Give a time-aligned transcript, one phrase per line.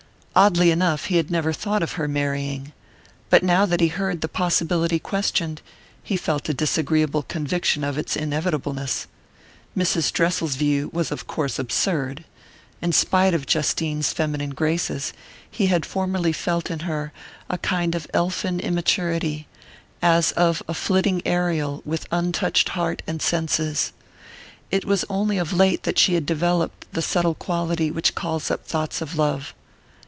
[0.33, 2.71] Oddly enough, he had never thought of her marrying
[3.29, 5.61] but now that he heard the possibility questioned,
[6.01, 9.07] he felt a disagreeable conviction of its inevitableness.
[9.77, 10.09] Mrs.
[10.13, 12.23] Dressel's view was of course absurd.
[12.81, 15.11] In spite of Justine's feminine graces,
[15.51, 17.11] he had formerly felt in her
[17.49, 19.47] a kind of elfin immaturity,
[20.01, 23.91] as of a flitting Ariel with untouched heart and senses:
[24.71, 28.65] it was only of late that she had developed the subtle quality which calls up
[28.65, 29.53] thoughts of love.